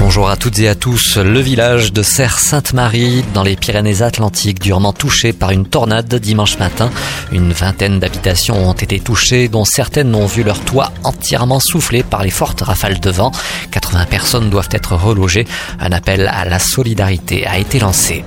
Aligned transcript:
Bonjour 0.00 0.30
à 0.30 0.36
toutes 0.36 0.60
et 0.60 0.68
à 0.68 0.76
tous. 0.76 1.16
Le 1.16 1.40
village 1.40 1.92
de 1.92 2.02
Serre-Sainte-Marie, 2.02 3.24
dans 3.34 3.42
les 3.42 3.56
Pyrénées-Atlantiques, 3.56 4.60
durement 4.60 4.92
touché 4.92 5.32
par 5.32 5.50
une 5.50 5.66
tornade 5.66 6.14
dimanche 6.14 6.58
matin. 6.58 6.90
Une 7.32 7.52
vingtaine 7.52 7.98
d'habitations 7.98 8.68
ont 8.68 8.74
été 8.74 9.00
touchées, 9.00 9.48
dont 9.48 9.64
certaines 9.64 10.14
ont 10.14 10.26
vu 10.26 10.44
leur 10.44 10.60
toit 10.60 10.92
entièrement 11.02 11.58
soufflé 11.58 12.04
par 12.04 12.22
les 12.22 12.30
fortes 12.30 12.60
rafales 12.60 13.00
de 13.00 13.10
vent. 13.10 13.32
80 13.72 14.04
personnes 14.06 14.50
doivent 14.50 14.68
être 14.70 14.94
relogées. 14.94 15.46
Un 15.80 15.90
appel 15.90 16.28
à 16.32 16.44
la 16.44 16.60
solidarité 16.60 17.44
a 17.46 17.58
été 17.58 17.80
lancé. 17.80 18.24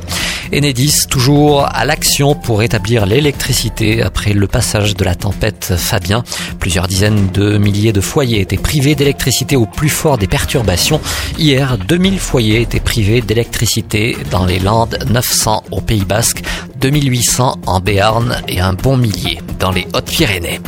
Enedis, 0.54 1.08
toujours 1.10 1.66
à 1.66 1.86
l'action 1.86 2.36
pour 2.36 2.60
rétablir 2.60 3.05
l'électricité 3.05 4.02
après 4.02 4.34
le 4.34 4.48
passage 4.48 4.96
de 4.96 5.05
la 5.05 5.16
tempête 5.16 5.74
Fabien. 5.77 6.24
Plusieurs 6.60 6.88
dizaines 6.88 7.30
de 7.32 7.58
milliers 7.58 7.94
de 7.94 8.02
foyers 8.02 8.41
étaient 8.41 8.58
privés 8.58 8.94
d'électricité 8.94 9.55
au 9.55 9.66
plus 9.66 9.90
fort 9.90 10.18
des 10.18 10.27
perturbations. 10.27 11.00
Hier, 11.38 11.77
2000 11.77 12.20
foyers 12.20 12.62
étaient 12.62 12.82
privés 12.82 13.22
d'électricité 13.22 14.18
dans 14.30 14.46
les 14.46 14.60
Landes, 14.60 14.98
900 15.10 15.64
au 15.72 15.80
Pays 15.80 16.05
Basque, 16.05 16.44
2800 16.82 17.60
en 17.66 17.80
Béarn 17.80 18.41
et 18.49 18.60
un 18.60 18.74
bon 18.74 18.98
millier 18.98 19.40
dans 19.60 19.72
les 19.72 19.88
Hautes-Pyrénées. 19.94 20.60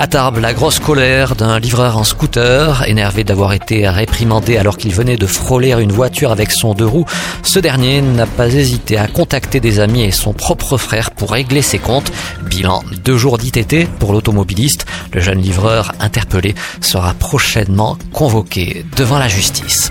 À 0.00 0.06
la 0.40 0.54
grosse 0.54 0.78
colère 0.78 1.34
d'un 1.34 1.58
livreur 1.58 1.98
en 1.98 2.04
scooter, 2.04 2.84
énervé 2.86 3.24
d'avoir 3.24 3.52
été 3.52 3.88
réprimandé 3.88 4.56
alors 4.56 4.76
qu'il 4.76 4.94
venait 4.94 5.16
de 5.16 5.26
frôler 5.26 5.72
une 5.72 5.90
voiture 5.90 6.30
avec 6.30 6.52
son 6.52 6.72
deux 6.72 6.86
roues. 6.86 7.04
Ce 7.42 7.58
dernier 7.58 8.00
n'a 8.00 8.26
pas 8.26 8.46
hésité 8.46 8.96
à 8.96 9.08
contacter 9.08 9.58
des 9.58 9.80
amis 9.80 10.04
et 10.04 10.12
son 10.12 10.32
propre 10.32 10.78
frère 10.78 11.10
pour 11.10 11.32
régler 11.32 11.62
ses 11.62 11.80
comptes. 11.80 12.12
Bilan 12.48 12.84
deux 13.04 13.16
jours 13.16 13.38
d'ITT 13.38 13.88
pour 13.98 14.12
l'automobiliste. 14.12 14.86
Le 15.12 15.20
jeune 15.20 15.40
livreur 15.40 15.90
interpellé 15.98 16.54
sera 16.80 17.12
prochainement 17.14 17.98
convoqué 18.12 18.84
devant 18.96 19.18
la 19.18 19.26
justice. 19.26 19.90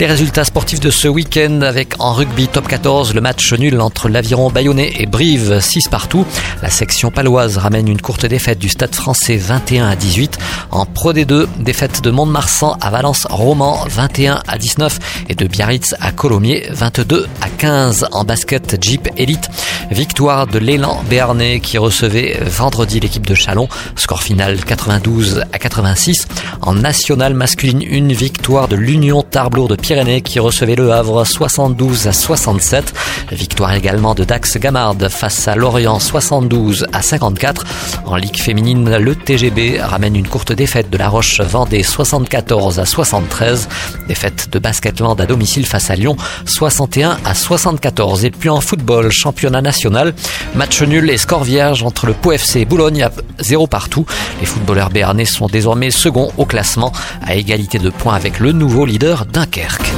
Les 0.00 0.06
résultats 0.06 0.42
sportifs 0.42 0.80
de 0.80 0.90
ce 0.90 1.06
week-end 1.06 1.60
avec 1.60 1.94
en 2.00 2.12
rugby 2.12 2.48
top 2.48 2.66
14 2.66 3.14
le 3.14 3.20
match 3.20 3.52
nul 3.52 3.80
entre 3.80 4.08
l'Aviron 4.08 4.50
Bayonnais 4.50 4.92
et 4.98 5.06
Brive 5.06 5.60
6 5.60 5.86
partout. 5.86 6.26
La 6.62 6.68
section 6.68 7.12
paloise 7.12 7.58
ramène 7.58 7.86
une 7.86 8.00
courte 8.00 8.26
défaite 8.26 8.58
du 8.58 8.68
stade 8.68 8.92
français 8.92 9.36
21 9.36 9.86
à 9.86 9.94
18. 9.94 10.36
En 10.72 10.84
Pro 10.84 11.12
D2, 11.12 11.46
défaite 11.60 12.02
de 12.02 12.10
Mont-de-Marsan 12.10 12.76
à 12.80 12.90
Valence-Roman 12.90 13.84
21 13.88 14.40
à 14.48 14.58
19 14.58 15.26
et 15.28 15.36
de 15.36 15.46
Biarritz 15.46 15.94
à 16.00 16.10
Colomiers 16.10 16.66
22 16.72 17.28
à 17.40 17.48
15. 17.48 18.08
En 18.10 18.24
basket 18.24 18.82
Jeep 18.82 19.08
Elite, 19.16 19.48
victoire 19.92 20.48
de 20.48 20.58
l'élan 20.58 21.04
béarnais 21.08 21.60
qui 21.60 21.78
recevait 21.78 22.40
vendredi 22.44 22.98
l'équipe 22.98 23.26
de 23.26 23.36
Chalon. 23.36 23.68
Score 23.94 24.24
final 24.24 24.64
92 24.64 25.44
à 25.52 25.58
86. 25.60 26.26
En 26.66 26.72
national 26.72 27.34
masculine, 27.34 27.82
une 27.82 28.14
victoire 28.14 28.68
de 28.68 28.76
l'Union 28.76 29.20
Tarblour 29.20 29.68
de 29.68 29.76
Pyrénées 29.76 30.22
qui 30.22 30.40
recevait 30.40 30.76
le 30.76 30.92
Havre 30.92 31.26
72 31.26 32.08
à 32.08 32.12
67. 32.14 32.94
Victoire 33.32 33.74
également 33.74 34.14
de 34.14 34.24
Dax 34.24 34.56
Gamard 34.56 34.94
face 35.10 35.46
à 35.46 35.56
Lorient 35.56 36.00
72 36.00 36.86
à 36.94 37.02
54. 37.02 37.66
En 38.06 38.16
Ligue 38.16 38.38
féminine, 38.38 38.96
le 38.96 39.14
TGB 39.14 39.78
ramène 39.78 40.16
une 40.16 40.26
courte 40.26 40.52
défaite 40.52 40.88
de 40.88 40.96
La 40.96 41.10
Roche 41.10 41.42
Vendée 41.42 41.82
74 41.82 42.80
à 42.80 42.86
73. 42.86 43.68
Défaite 44.08 44.48
de 44.50 44.58
Basketland 44.58 45.20
à 45.20 45.26
domicile 45.26 45.66
face 45.66 45.90
à 45.90 45.96
Lyon 45.96 46.16
61 46.46 47.18
à 47.26 47.34
74. 47.34 48.24
Et 48.24 48.30
puis 48.30 48.48
en 48.48 48.62
football, 48.62 49.10
championnat 49.10 49.60
national, 49.60 50.14
match 50.54 50.80
nul 50.80 51.10
et 51.10 51.18
score 51.18 51.44
vierge 51.44 51.82
entre 51.82 52.06
le 52.06 52.14
Pau 52.14 52.32
FC 52.32 52.60
et 52.60 52.64
Boulogne 52.64 53.02
à 53.02 53.10
0 53.40 53.66
partout. 53.66 54.06
Les 54.40 54.46
footballeurs 54.46 54.88
béarnais 54.88 55.26
sont 55.26 55.46
désormais 55.46 55.90
seconds 55.90 56.32
au 56.38 56.46
classement 56.54 56.92
à 57.20 57.34
égalité 57.34 57.80
de 57.80 57.90
points 57.90 58.14
avec 58.14 58.38
le 58.38 58.52
nouveau 58.52 58.86
leader 58.86 59.26
Dunkerque. 59.26 59.92